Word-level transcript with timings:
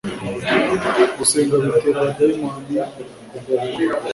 gusenga 1.17 1.55
bitera 1.63 1.97
abadayimoni 1.99 2.77
kuguhunga 3.29 3.97